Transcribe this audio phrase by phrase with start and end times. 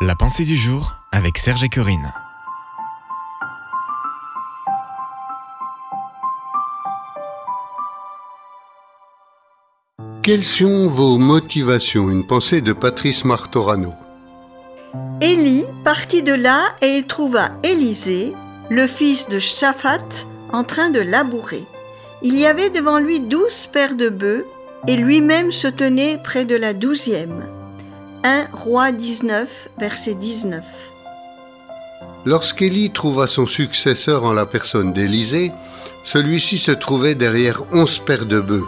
[0.00, 2.12] La pensée du jour avec Serge et Corinne.
[10.22, 12.10] Quelles sont vos motivations?
[12.10, 13.92] Une pensée de Patrice Martorano.
[15.20, 18.34] Élie partit de là et il trouva Élisée,
[18.70, 20.06] le fils de Shaphat,
[20.52, 21.64] en train de labourer.
[22.22, 24.46] Il y avait devant lui douze paires de bœufs
[24.86, 27.57] et lui-même se tenait près de la douzième.
[28.24, 30.64] 1 Roi 19, verset 19.
[32.24, 35.52] Lorsqu'Élie trouva son successeur en la personne d'Élisée,
[36.04, 38.66] celui-ci se trouvait derrière onze paires de bœufs.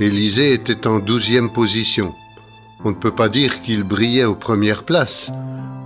[0.00, 2.14] Élisée était en douzième position.
[2.84, 5.30] On ne peut pas dire qu'il brillait aux premières places.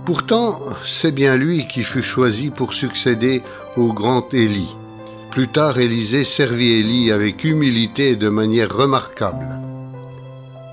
[0.05, 3.43] Pourtant, c'est bien lui qui fut choisi pour succéder
[3.77, 4.75] au grand Élie.
[5.29, 9.68] Plus tard, Élisée servit Élie avec humilité et de manière remarquable.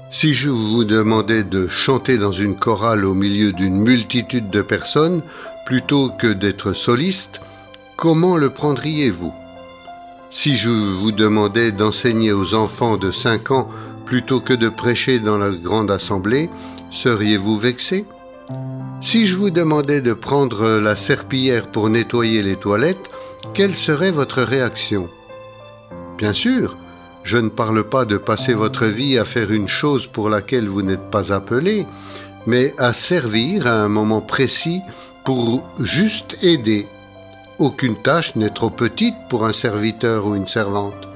[0.08, 5.20] Si je vous demandais de chanter dans une chorale au milieu d'une multitude de personnes,
[5.66, 7.40] plutôt que d'être soliste,
[7.96, 9.34] comment le prendriez-vous?
[10.30, 13.68] Si je vous demandais d'enseigner aux enfants de 5 ans
[14.04, 16.50] plutôt que de prêcher dans la grande assemblée,
[16.92, 18.04] seriez-vous vexé?
[19.00, 23.10] Si je vous demandais de prendre la serpillière pour nettoyer les toilettes,
[23.54, 25.08] quelle serait votre réaction?
[26.16, 26.76] Bien sûr,
[27.26, 30.82] je ne parle pas de passer votre vie à faire une chose pour laquelle vous
[30.82, 31.84] n'êtes pas appelé,
[32.46, 34.80] mais à servir à un moment précis
[35.24, 36.86] pour juste aider.
[37.58, 41.08] Aucune tâche n'est trop petite pour un serviteur ou une servante.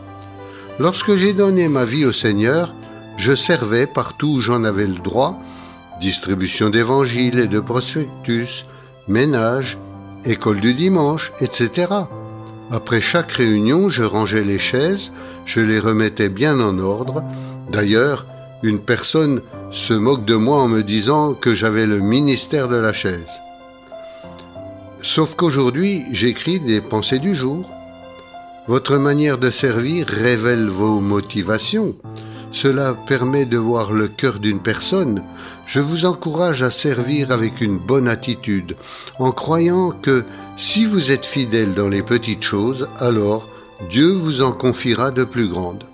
[0.81, 2.75] Lorsque j'ai donné ma vie au Seigneur,
[3.17, 5.39] je servais partout où j'en avais le droit,
[6.01, 8.65] distribution d'évangiles et de prospectus,
[9.07, 9.79] ménage,
[10.25, 11.87] école du dimanche, etc.
[12.71, 15.11] Après chaque réunion, je rangeais les chaises,
[15.45, 17.25] je les remettais bien en ordre.
[17.73, 18.27] D'ailleurs,
[18.63, 22.93] une personne se moque de moi en me disant que j'avais le ministère de la
[22.93, 23.41] chaise.
[25.03, 27.69] Sauf qu'aujourd'hui, j'écris des pensées du jour.
[28.69, 31.97] Votre manière de servir révèle vos motivations.
[32.53, 35.23] Cela permet de voir le cœur d'une personne.
[35.67, 38.77] Je vous encourage à servir avec une bonne attitude,
[39.19, 40.25] en croyant que
[40.57, 43.49] si vous êtes fidèle dans les petites choses, alors
[43.89, 45.85] Dieu vous en confiera de plus grandes.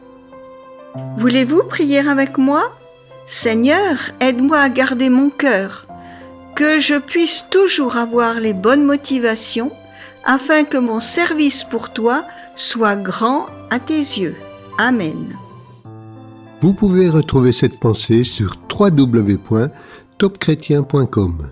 [1.19, 2.73] Voulez-vous prier avec moi?
[3.27, 5.87] Seigneur, aide-moi à garder mon cœur,
[6.55, 9.73] que je puisse toujours avoir les bonnes motivations,
[10.25, 12.25] afin que mon service pour toi
[12.55, 14.37] soit grand à tes yeux.
[14.79, 15.37] Amen.
[16.61, 21.51] Vous pouvez retrouver cette pensée sur www.topchrétien.com.